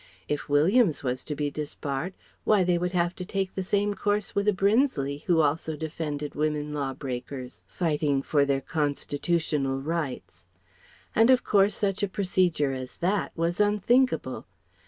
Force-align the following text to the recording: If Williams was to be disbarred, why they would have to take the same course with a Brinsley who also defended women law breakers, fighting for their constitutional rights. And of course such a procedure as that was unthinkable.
If 0.27 0.49
Williams 0.49 1.03
was 1.03 1.23
to 1.25 1.35
be 1.35 1.51
disbarred, 1.51 2.15
why 2.43 2.63
they 2.63 2.79
would 2.79 2.93
have 2.93 3.13
to 3.17 3.23
take 3.23 3.53
the 3.53 3.61
same 3.61 3.93
course 3.93 4.33
with 4.33 4.47
a 4.47 4.51
Brinsley 4.51 5.19
who 5.27 5.41
also 5.41 5.75
defended 5.75 6.33
women 6.33 6.73
law 6.73 6.95
breakers, 6.95 7.63
fighting 7.67 8.23
for 8.23 8.43
their 8.43 8.61
constitutional 8.61 9.79
rights. 9.79 10.43
And 11.13 11.29
of 11.29 11.43
course 11.43 11.75
such 11.75 12.01
a 12.01 12.07
procedure 12.09 12.73
as 12.73 12.97
that 12.97 13.31
was 13.37 13.59
unthinkable. 13.59 14.47